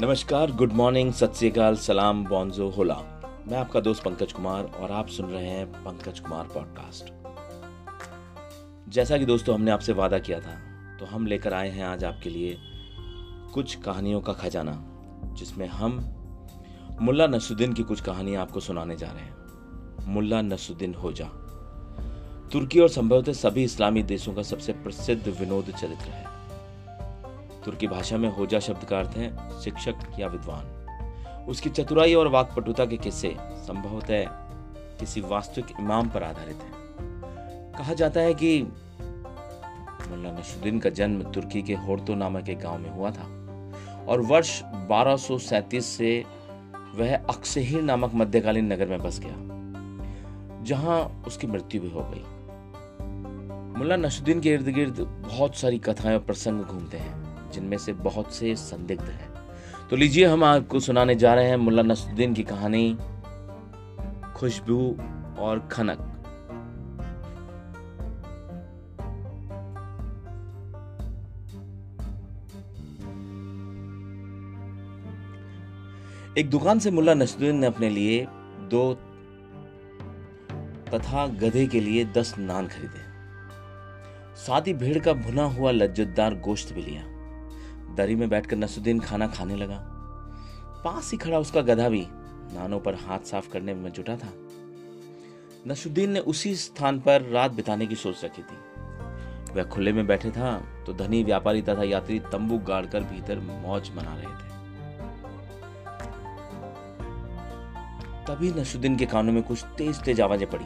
[0.00, 2.94] नमस्कार good morning सत सलाम बॉन्जो होला
[3.48, 7.12] मैं आपका दोस्त पंकज कुमार और आप सुन रहे हैं पंकज कुमार पॉडकास्ट
[8.88, 10.54] जैसा कि दोस्तों हमने आपसे वादा किया था
[10.96, 12.58] तो हम लेकर आए हैं आज आपके लिए
[13.54, 14.84] कुछ कहानियों का खजाना,
[15.32, 16.14] जिसमें हम
[17.00, 19.36] मुल्ला नसुद्दीन की कुछ कहानियाँ आपको सुनाने जा रहे हैं।
[20.12, 21.26] मुल्ला नसुद्दीन होजा।
[22.52, 26.35] तुर्की और संभवतः सभी इस्लामी देशों का सबसे प्रसिद्ध विनोद चरित्र है।
[27.66, 32.86] तुर्की भाषा में होजा शब्द का अर्थ है शिक्षक या विद्वान। उसकी चतुराई और वाकपटुता
[32.86, 34.24] के किस्से संभवतः
[35.00, 41.62] किसी वास्तविक इमाम पर आधारित हैं। कहा जाता है कि मुल्ला नशुद्दीन का जन्म तुर्की
[41.62, 43.26] के होर्तो नामक एक गाँव में हुआ था
[44.08, 46.24] और वर्ष 1237 से
[46.94, 49.34] वह अक्सहिर नामक मध्यकालीन नगर में बस गया,
[50.64, 52.24] जहाँ उसकी मृत्यु भी हो गई।
[53.78, 58.34] मुल्ला नशुद्दीन के इर्द गिर्द बहुत सारी कथाएँ और प्रसंग घूमते हैं। जिनमें से बहुत
[58.34, 59.34] से संदिग्ध हैं।
[59.90, 62.98] तो लीजिए हम आपको सुनाने जा रहे हैं मुल्ला नसरुद्दीन की कहानी,
[64.36, 64.96] खुशबू
[65.38, 66.12] और खनक।
[76.38, 78.26] एक दुकान से मुल्ला नसरुद्दीन ने अपने लिए
[78.70, 78.94] दो
[80.94, 83.04] तथा गधे के लिए दस नान खरीदे।
[84.36, 87.15] साथ ही भेड़ का भुना हुआ लज्जतदार गोश्त भी लिया।
[87.96, 89.78] दरी में बैठकर नसुद्दीन खाना खाने लगा।
[90.84, 92.06] पास ही खड़ा उसका गधा भी
[92.52, 94.32] नानों पर हाथ साफ़ करने में जुटा था।
[95.66, 98.56] नसुद्दीन ने उसी स्थान पर रात बिताने की सोच रखी थी।
[99.52, 104.14] वह खुले में बैठे था तो धनी व्यापारी तथा यात्री तंबू गाड़कर भीतर मौज मना
[104.14, 104.54] रहे थे।
[108.26, 110.64] तभी नसुद्दीन के कानों में कुछ तेज तेज आवाज़ें पड़ी,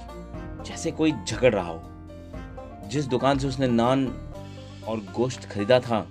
[0.64, 4.06] जैसे कोई झगड़ रहा हो। जिस दुकान से उसने नान
[4.88, 6.06] और गोश्त खरीदा था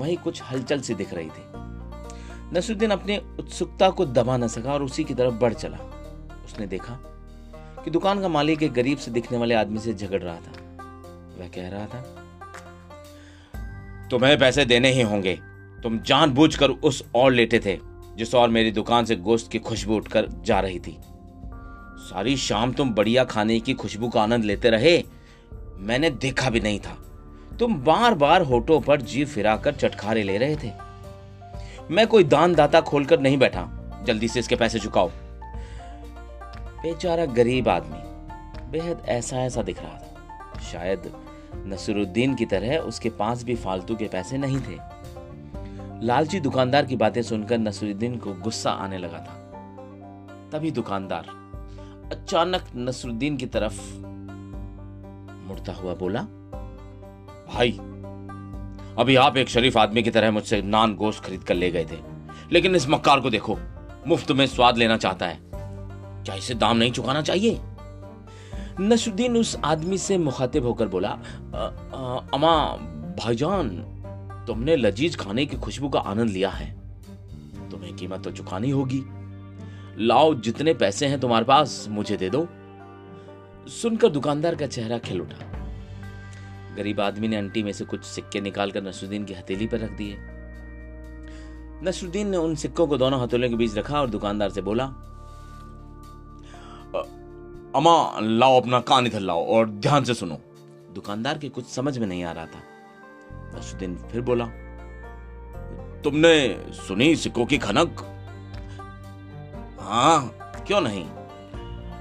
[0.00, 1.44] वहीं कुछ हलचल सी दिख रही थी।
[2.52, 5.78] नसरुद्दीन अपनी उत्सुकता को दबा न सका और उसी की तरफ़ बढ़ चला।
[6.44, 6.98] उसने देखा
[7.84, 10.52] कि दुकान का मालिक एक गरीब से दिखने वाले आदमी से झगड़ रहा था।
[11.38, 12.00] वह कह रहा था,
[14.10, 15.38] तुम्हें पैसे देने ही होंगे।
[15.82, 17.78] तुम जानबूझकर उस और लेटे थे,
[18.16, 20.96] जिस और मेरी दुकान से गोश्त की खुशबू उठकर जा रही थी।
[22.00, 25.02] सारी शाम तुम बढ़िया खाने की खुशबू का आनंद लेते रहे।
[25.78, 26.96] मैंने देखा भी नहीं था।
[27.60, 30.72] तुम बार बार होठों पर जी फिराकर चटखारे ले रहे थे।
[31.90, 33.68] मैं कोई दान दाता खोलकर नहीं बैठा।
[34.06, 35.10] जल्दी से इसके पैसे चुकाओ।
[36.82, 37.98] बेचारा गरीब आदमी,
[38.70, 41.12] बेहद ऐसा ऐसा दिख रहा था। शायद
[41.66, 44.78] नसरुद्दीन की तरह उसके पास भी फालतू के पैसे नहीं थे।
[46.06, 49.36] लालची दुकानदार की बातें सुनकर नसरुद्दीन को गुस्सा आने लगा था।
[50.52, 51.24] तभी दुकानदार
[52.16, 53.96] अचानक नसरुद्दीन की तरफ़
[55.48, 56.26] मुड़ता हुआ बोला
[57.50, 57.70] भाई,
[58.98, 61.98] अभी आप एक शरीफ आदमी की तरह मुझसे नान गोश्त खरीद कर ले गए थे,
[62.52, 63.58] लेकिन इस मक्कार को देखो,
[64.06, 65.38] मुफ़्त में स्वाद लेना चाहता है।
[66.24, 67.60] क्या इसे दाम नहीं चुकाना चाहिए?
[68.80, 71.10] नसुद्दीन उस आदमी से मुखातिब होकर बोला
[72.34, 72.56] अमा
[73.18, 73.68] भाईजान,
[74.46, 76.70] तुमने लजीज खाने की खुशबू का आनंद लिया है।
[77.70, 79.02] तुम्हें कीमत तो चुकानी होगी।
[79.98, 82.46] लाओ जितने पैसे हैं तुम्हारे पास, मुझे दे दो।
[83.72, 85.46] सुनकर दुकानदार का चेहरा खिल उठा।
[86.76, 90.16] गरीब आदमी ने अंटी में से कुछ सिक्के निकालकर नसरुद्दीन की हथेली पर रख दिए।
[91.82, 94.84] नसरुद्दीन ने उन सिक्कों को दोनों हथेलियों के बीच रखा और दुकानदार से बोला
[97.76, 100.38] अमा लाओ अपना कान इधर लाओ और ध्यान से सुनो।
[100.94, 102.62] दुकानदार के कुछ समझ में नहीं आ रहा था।
[103.58, 104.46] नसरुद्दीन फिर बोला,
[106.04, 108.00] तुमने सुनी सिक्कों की खनक?
[109.80, 111.04] हाँ क्यों नहीं?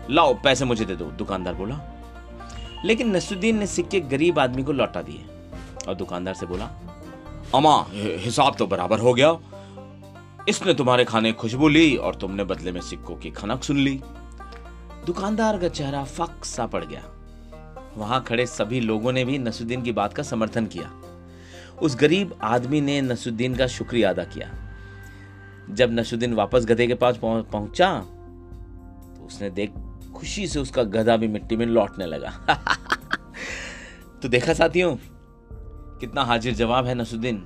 [0.09, 1.88] लाओ, पैसे मुझे दे दो, दुकानदार बोला।
[2.85, 5.25] लेकिन नसुद्दीन ने सिक्के गरीब आदमी को लौटा दिए।
[5.87, 6.65] और दुकानदार से बोला
[7.55, 9.37] अमा हिसाब तो बराबर हो गया।
[10.49, 13.99] इसने तुम्हारे खाने खुशबू ली और तुमने बदले में सिक्कों की खनक सुन ली।
[15.05, 17.03] दुकानदार का चेहरा फक सा पड़ गया।
[17.97, 20.91] वहाँ खड़े सभी लोगों ने भी नसुद्दीन की बात का समर्थन किया।
[21.81, 24.49] उस गरीब आदमी ने नसुद्दीन का शुक्रिया अदा किया।
[25.69, 27.93] जब नसुद्दीन वापस गधे के पास पहुँचा
[29.09, 29.73] तो उसने देख
[30.15, 32.29] खुशी से उसका गधा भी मिट्टी में लौटने लगा।
[34.21, 34.95] तो देखा साथियों,
[35.99, 37.37] कितना हाजिर जवाब है नसुद्दीन।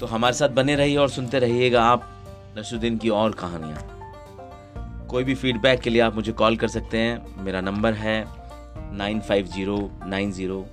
[0.00, 2.24] तो हमारे साथ बने रहिए और सुनते रहिएगा आप
[2.58, 3.88] नसुद्दीन की और कहानियाँ।
[5.06, 8.26] कोई भी फीडबैक के लिए आप मुझे कॉल कर सकते हैं। मेरा नंबर है
[8.92, 10.66] nine five zero, nine zero,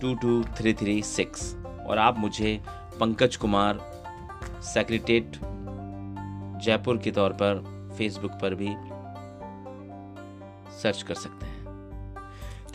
[0.00, 1.56] two two three three six.
[1.86, 2.60] और आप मुझे
[3.00, 3.78] पंकज कुमार
[4.62, 5.32] सेक्रेटेट
[6.62, 8.68] जयपुर के तौर पर फेसबुक पर भी
[10.82, 11.58] सर्च कर सकते हैं।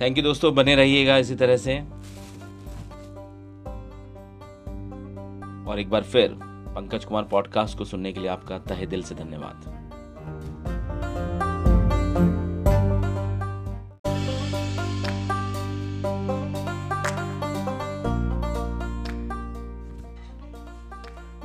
[0.01, 1.79] थैंक यू दोस्तों, बने रहिएगा इसी तरह से।
[5.71, 9.15] और एक बार फिर पंकज कुमार पॉडकास्ट को सुनने के लिए आपका तहे दिल से
[9.15, 9.69] धन्यवाद।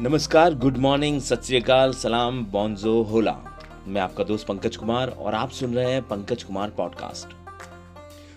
[0.00, 3.47] नमस्कार, गुड मॉर्निंग, सत श्रीकाल सलाम, बॉन्जो, होला।
[3.88, 7.28] मैं आपका दोस्त पंकज कुमार और आप सुन रहे हैं पंकज कुमार पॉडकास्ट।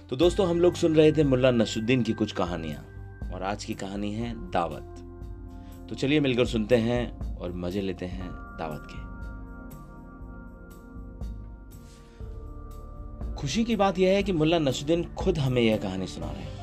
[0.09, 3.73] तो दोस्तों, हम लोग सुन रहे थे मुल्ला नसुद्दीन की कुछ कहानियाँ और आज की
[3.73, 4.95] कहानी है दावत।
[5.89, 8.99] तो चलिए मिलकर सुनते हैं और मज़े लेते हैं दावत के।
[13.35, 16.59] खुशी की बात यह है कि मुल्ला नसुद्दीन खुद हमें यह कहानी सुना रहे हैं।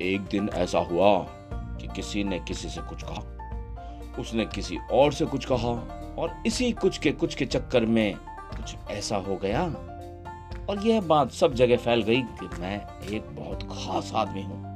[0.00, 1.18] एक दिन ऐसा हुआ
[1.52, 3.22] कि किसी ने किसी से कुछ कहा,
[4.18, 8.74] उसने किसी और से कुछ कहा और इसी कुछ के कुछ के चक्कर में कुछ
[8.90, 9.62] ऐसा हो गया।
[10.68, 12.76] और यह बात सब जगह फैल गई कि मैं
[13.08, 14.68] एक बहुत खास आदमी हूँ।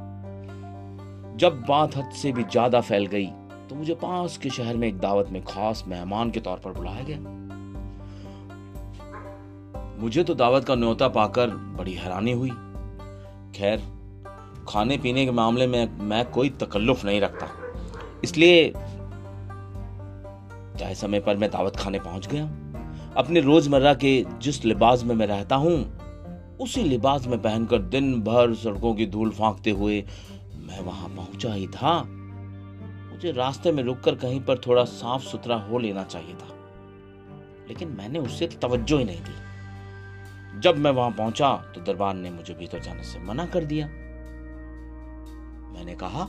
[1.36, 3.26] जब बात हद से भी ज़्यादा फैल गई
[3.68, 7.04] तो मुझे पास के शहर में एक दावत में खास मेहमान के तौर पर बुलाया
[7.04, 7.18] गया।
[10.00, 12.50] मुझे तो दावत का न्योता पाकर बड़ी हैरानी हुई।
[13.56, 13.82] खैर
[14.68, 17.48] खाने पीने के मामले में मैं कोई तकल्लुफ नहीं रखता।
[18.24, 18.72] इसलिए
[20.78, 22.44] तय समय पर मैं दावत खाने पहुँच गया।
[23.16, 25.98] अपने रोज़मर्रा के जिस लिबास में मैं रहता हूँ,
[26.60, 30.04] उसी लिबास में पहनकर दिन भर सड़कों की धूल फांकते हुए
[30.56, 32.04] मैं वहाँ पहुँचा ही था।
[33.12, 36.48] मुझे रास्ते में रुककर कहीं पर थोड़ा साफ़ सुथरा हो लेना चाहिए था।
[37.68, 42.54] लेकिन मैंने उससे तवज्जो ही नहीं दी। जब मैं वहाँ पहुँचा तो दरबार ने मुझे
[42.54, 43.86] भीतर जाने से मना कर दिया।
[45.74, 46.26] मैंने कहा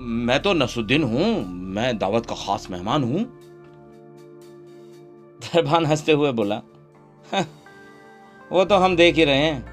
[0.00, 3.24] मैं तो नसुद्दीन हूँ। मैं दावत का खास मेहमान हूँ।
[5.44, 6.60] दरबान हँसते हुए बोला
[8.50, 9.68] वो तो हम देख ही रहे हैं।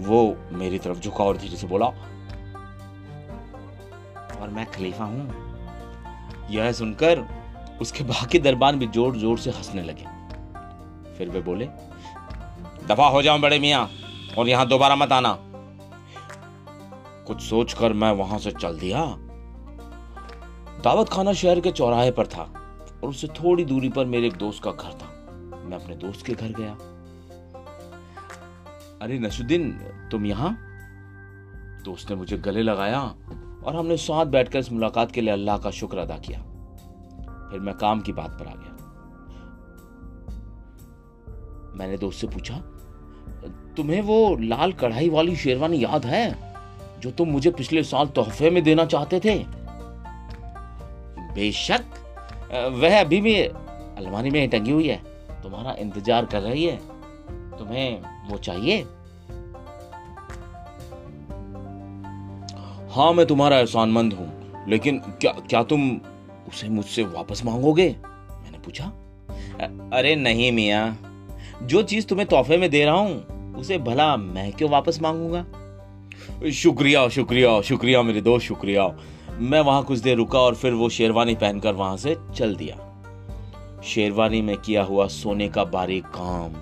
[0.00, 1.86] वो मेरी तरफ़ झुका और धीरे से बोला,
[4.34, 7.24] और मैं खलीफा हूँ। यह सुनकर
[7.80, 10.04] उसके बाकी दरबार भी ज़ोर ज़ोर से हंसने लगे।
[11.18, 11.66] फिर वे बोले,
[12.86, 13.88] दफ़ा हो जाओ बड़े मियाँ
[14.38, 15.32] और यहाँ दोबारा मत आना।
[17.28, 19.04] कुछ सोचकर मैं वहाँ से चल दिया।
[20.84, 22.42] दावत खाना शहर के चौराहे पर था
[23.02, 25.08] और उससे थोड़ी दूरी पर मेरे एक दोस्त का घर था।
[25.64, 26.72] मैं अपने दोस्त के घर गया।
[29.02, 29.70] अरे नसुद्दीन
[30.10, 30.56] तुम यहाँ?
[31.84, 33.00] दोस्त ने मुझे गले लगाया
[33.64, 36.40] और हमने साथ बैठकर इस मुलाकात के लिए अल्लाह का शुक्र अदा किया।
[37.50, 38.74] फिर मैं काम की बात पर आ गया।
[41.76, 42.56] मैंने दोस्त से पूछा,
[43.76, 46.47] तुम्हें वो लाल कढ़ाई वाली शेरवानी याद है?
[47.00, 49.38] जो तुम मुझे पिछले साल तोहफे में देना चाहते थे।
[51.34, 51.84] बेशक,
[52.74, 54.96] वह अभी भी अलमारी में टंगी हुई है।
[55.42, 56.76] तुम्हारा इंतज़ार कर रही है।
[57.58, 58.78] तुम्हें वो चाहिए?
[62.90, 64.30] हाँ मैं तुम्हारा एहसानमंद हूँ,
[64.68, 65.90] लेकिन क्या क्या तुम
[66.48, 67.88] उसे मुझसे वापस मांगोगे?
[67.88, 68.84] मैंने पूछा।
[69.92, 70.96] अरे नहीं मिया।
[71.62, 75.44] जो चीज़ तुम्हें तोहफे में दे रहा हूँ, उसे भला मैं क्यों वापस मांगूँगा?
[76.52, 78.98] शुक्रिया शुक्रिया शुक्रिया, मेरे दोस्त, शुक्रिया।
[79.40, 84.42] मैं वहाँ कुछ देर रुका और फिर वो शेरवानी पहनकर वहाँ से चल दिया। शेरवानी
[84.42, 86.54] में किया हुआ सोने का बारीक काम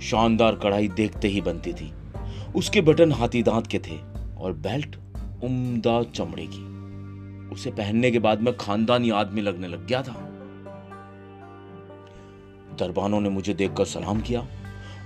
[0.00, 1.92] शानदार कढ़ाई देखते ही बनती थी।
[2.56, 3.98] उसके बटन हाथी दांत के थे
[4.38, 4.96] और बेल्ट
[5.44, 10.30] उम्दा चमड़े की। उसे पहनने के बाद मैं खानदानी आदमी लगने लग गया था।
[12.78, 14.46] दरबानों ने मुझे देखकर सलाम किया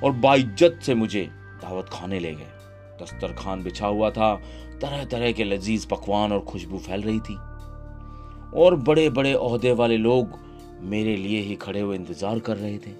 [0.04, 1.28] और बाइज्जत से मुझे
[1.62, 2.57] दावत खाने ले गए।
[3.02, 4.34] दस्तरखान बिछा हुआ था।
[4.82, 7.36] तरह तरह के लजीज पकवान और खुशबू फैल रही थी।
[8.56, 10.38] और बड़े बड़े ओहदे वाले लोग
[10.82, 12.92] मेरे लिए ही खड़े हुए इंतज़ार कर रहे थे।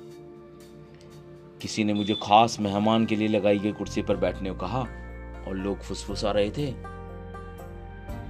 [1.63, 4.81] किसी ने मुझे खास मेहमान के लिए लगाई गई कुर्सी पर बैठने को कहा
[5.49, 6.67] और लोग फुसफुसा रहे थे।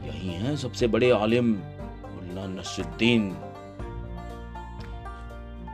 [0.07, 3.37] यही हैं सबसे बड़े आलिम मुल्ला नसुद्दीन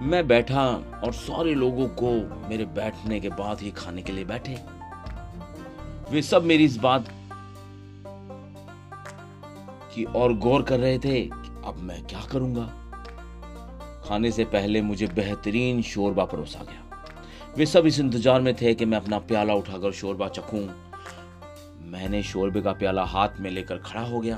[0.02, 0.62] मैं बैठा
[1.04, 2.10] और सारे लोगों को
[2.48, 4.56] मेरे बैठने के बाद ही खाने के लिए बैठे।
[6.11, 7.08] वे सब मेरी इस बात
[9.94, 12.64] की और गौर कर रहे थे कि अब मैं क्या करूँगा।
[14.04, 16.82] खाने से पहले मुझे बेहतरीन शोरबा परोसा गया।
[17.56, 20.66] वे सब इस इंतज़ार में थे कि मैं अपना प्याला उठाकर शोरबा चखूं।
[21.90, 24.37] मैंने शोरबे का प्याला हाथ में लेकर खड़ा हो गया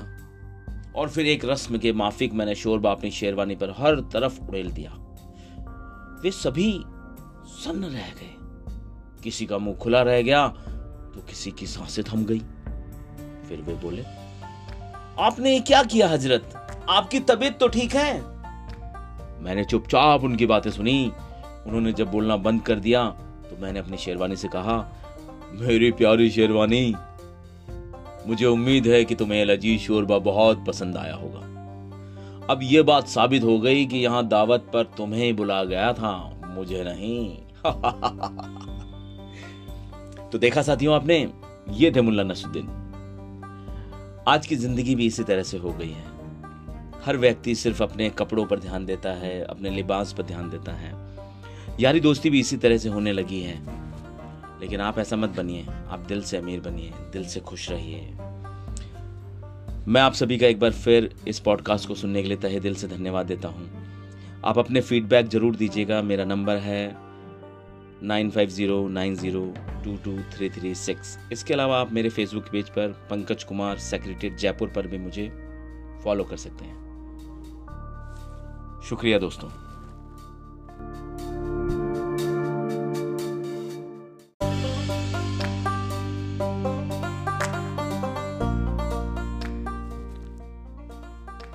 [0.95, 4.91] और फिर एक रस्म के माफिक मैंने शोरबा अपनी शेरवानी पर हर तरफ़ उड़ेल दिया।
[6.23, 6.71] वे सभी
[7.55, 8.33] सन्न रह गए।
[9.23, 10.47] किसी का मुँह खुला रह गया
[11.17, 12.39] तो किसी की साँसें थम गई।
[13.49, 14.03] फिर वे बोले,
[15.19, 16.53] आपने क्या किया हज़रत?
[16.89, 18.21] आपकी तबीयत तो ठीक है?
[19.43, 21.11] मैंने चुपचाप उनकी बातें सुनी।
[21.67, 23.05] उन्होंने जब बोलना बंद कर दिया
[23.49, 24.77] तो मैंने अपनी शेरवानी से कहा,
[25.53, 26.95] मेरी प्यारी शेरवानी,
[28.27, 31.39] मुझे उम्मीद है कि तुम्हें लजीज शोरबा बहुत पसंद आया होगा।
[32.53, 36.83] अब यह बात साबित हो गई कि यहाँ दावत पर तुम्हें बुला गया था, मुझे
[36.83, 37.37] नहीं।
[40.31, 41.33] तो देखा साथियों आपने,
[41.71, 42.67] ये थे मुल्ला नसुद्दीन
[44.27, 46.05] आज की ज़िंदगी भी इसी तरह से हो गई है।
[47.05, 50.93] हर व्यक्ति सिर्फ़ अपने कपड़ों पर ध्यान देता है, अपने लिबास पर ध्यान देता है।
[51.79, 53.55] यारी दोस्ती भी इसी तरह से होने लगी है।
[54.61, 57.99] लेकिन आप ऐसा मत बनिए, आप दिल से अमीर बनिए, दिल से खुश रहिए।
[59.87, 62.75] मैं आप सभी का एक बार फिर इस पॉडकास्ट को सुनने के लिए तहे दिल
[62.75, 63.69] से धन्यवाद देता हूँ।
[64.45, 67.06] आप अपने फीडबैक ज़रूर दीजिएगा, मेरा नंबर है
[68.03, 69.41] nine five zero nine zero
[69.83, 71.17] two two three three six.
[71.31, 75.29] इसके अलावा आप मेरे फेसबुक पेज पर पंकज कुमार, सेक्रेटरी जयपुर पर भी मुझे
[76.03, 76.75] फॉलो कर सकते हैं।
[78.89, 79.49] शुक्रिया दोस्तों।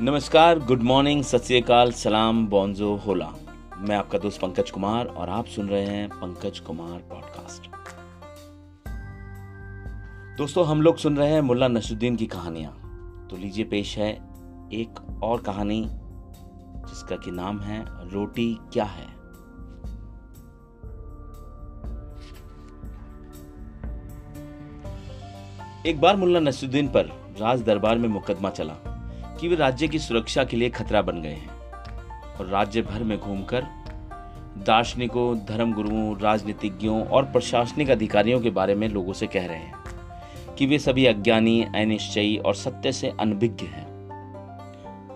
[0.00, 1.44] नमस्कार, गुड मॉर्निंग, सत
[1.96, 3.32] सलाम बॉन्जो होला।
[3.82, 7.62] मैं आपका दोस्त पंकज कुमार और आप सुन रहे हैं पंकज कुमार पॉडकास्ट।
[10.38, 12.72] दोस्तों, हम लोग सुन रहे हैं मुल्ला नसरुद्दीन की कहानियाँ।
[13.30, 14.12] तो लीजिए पेश है
[14.72, 15.86] एक और कहानी
[16.90, 19.06] जिसका कि नाम है रोटी क्या है?
[25.86, 28.74] एक बार मुल्ला नसरुद्दीन पर राज दरबार में मुकदमा चला
[29.40, 31.51] कि वे राज्य की सुरक्षा के लिए खतरा बन गए हैं।
[32.40, 33.66] और राज्य भर में घूमकर
[34.58, 39.74] दार्शनिकों, धर्मगुरुओं, राजनीतिज्ञों और प्रशासनिक अधिकारियों के बारे में लोगों से कह रहे हैं
[40.58, 43.92] कि वे सभी अज्ञानी, अनिश्चयी और सत्य से अनभिज्ञ हैं।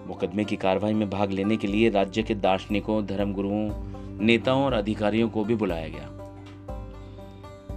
[0.09, 3.71] मुकदमे की कार्रवाई में भाग लेने के लिए राज्य के दार्शनिकों, धर्मगुरुओं,
[4.21, 6.11] नेताओं और अधिकारियों को भी बुलाया गया।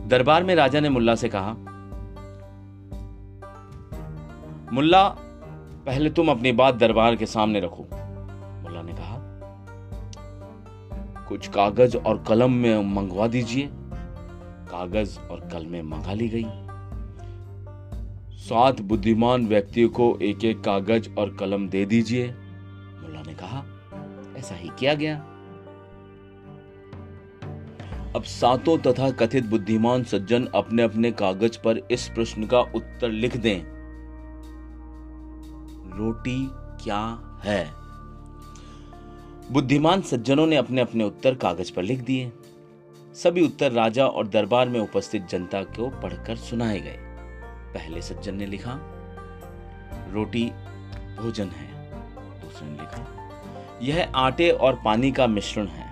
[0.08, 1.55] दरबार में राजा ने मुल्ला से कहा,
[4.74, 5.08] मुल्ला,
[5.86, 7.86] पहले तुम अपनी बात दरबार के सामने रखो।
[11.29, 13.69] कुछ कागज़ और कलम में मंगवा दीजिए।
[14.71, 16.45] कागज़ और कलमें मंगा ली गई।
[18.38, 22.27] सात बुद्धिमान व्यक्तियों को एक एक कागज़ और कलम दे दीजिए।
[23.01, 23.63] मुल्ला ने कहा,
[24.38, 25.17] ऐसा ही किया गया।
[28.15, 33.38] अब सातों तथा कथित बुद्धिमान सज्जन अपने अपने कागज़ पर इस प्रश्न का उत्तर लिख
[33.38, 33.63] दें।
[35.98, 37.78] रोटी क्या है?
[39.51, 42.32] बुद्धिमान सज्जनों ने अपने अपने उत्तर कागज़ पर लिख दिए।
[43.15, 46.98] सभी उत्तर राजा और दरबार में उपस्थित जनता को पढ़कर सुनाए गए।
[47.74, 48.77] पहले सज्जन ने लिखा,
[50.12, 50.46] रोटी
[51.20, 51.68] भोजन है।
[52.41, 53.06] दूसरे ने लिखा,
[53.82, 55.89] यह आटे और पानी का मिश्रण है।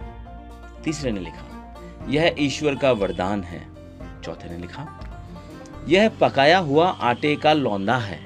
[0.83, 1.45] तीसरे ने लिखा,
[2.09, 3.65] यह ईश्वर का वरदान है।
[4.23, 4.87] चौथे ने लिखा,
[5.87, 8.19] यह पकाया हुआ आटे का लौंदा है।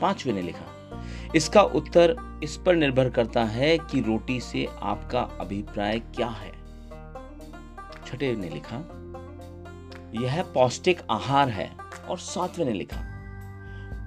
[0.00, 1.02] पांचवे ने लिखा,
[1.34, 6.52] इसका उत्तर इस पर निर्भर करता है कि रोटी से आपका अभिप्राय क्या है।
[8.06, 8.76] छठे ने लिखा,
[10.24, 11.70] यह पौष्टिक आहार है।
[12.08, 12.98] और सातवें ने लिखा,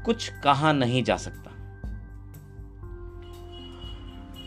[0.06, 1.52] कुछ कहा नहीं जा सकता।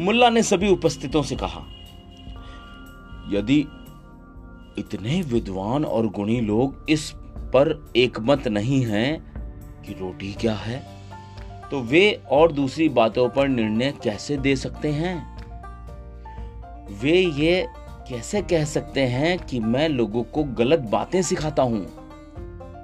[0.00, 1.60] मुल्ला ने सभी उपस्थितों से कहा,
[3.30, 3.58] यदि
[4.78, 9.34] इतने विद्वान और गुणी लोग इस पर एकमत नहीं हैं
[9.82, 10.93] कि रोटी क्या है
[11.74, 15.38] तो वे और दूसरी बातों पर निर्णय कैसे दे सकते हैं?
[17.02, 17.66] वे ये
[18.08, 21.86] कैसे कह सकते हैं कि मैं लोगों को गलत बातें सिखाता हूँ?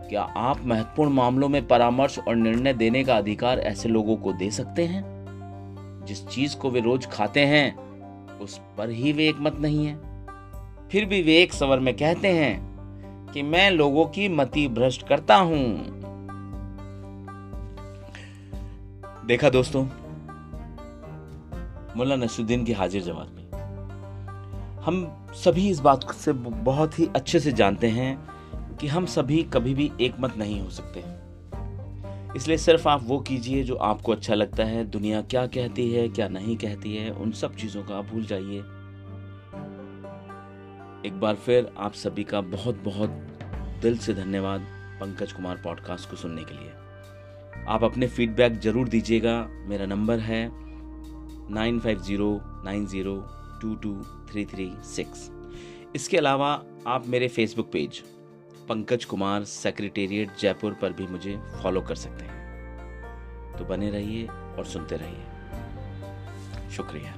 [0.09, 4.51] क्या आप महत्वपूर्ण मामलों में परामर्श और निर्णय देने का अधिकार ऐसे लोगों को दे
[4.51, 5.05] सकते हैं?
[6.09, 7.77] जिस चीज़ को वे रोज खाते हैं,
[8.39, 9.95] उस पर ही वे एक मत नहीं है।
[10.91, 12.79] फिर भी वे एक सवर में कहते हैं
[13.33, 16.00] कि मैं लोगों की मति भ्रष्ट करता हूँ।
[19.31, 19.85] देखा दोस्तों
[21.97, 23.51] मुल्ला नसरुद्दीन की हाजिर जवाब में।
[24.83, 28.29] हम सभी इस बात से बहुत ही अच्छे से जानते हैं
[28.77, 31.05] कि हम सभी कभी भी एक मत नहीं हो सकते।
[32.37, 36.29] इसलिए सिर्फ़ आप वो कीजिए जो आपको अच्छा लगता है, दुनिया क्या कहती है, क्या
[36.29, 38.59] नहीं कहती है, उन सब चीज़ों का आप भूल जाइए।
[41.09, 43.11] एक बार फिर आप सभी का बहुत बहुत
[43.83, 44.61] दिल से धन्यवाद
[45.01, 46.90] पंकज कुमार पॉडकास्ट को सुनने के लिए।
[47.69, 49.35] आप अपने फीडबैक ज़रूर दीजिएगा।
[49.69, 50.49] मेरा नंबर है
[51.55, 53.15] nine five zero nine zero
[53.63, 53.95] two two
[54.31, 55.31] three three six.
[55.95, 56.51] इसके अलावा
[56.87, 58.03] आप मेरे Facebook page
[58.69, 64.65] Pankaj Kumar secretariat Jaipur पर भी मुझे फॉलो कर सकते हैं। तो बने रहिए और
[64.65, 67.15] सुनते रहिए। शुक्रिया।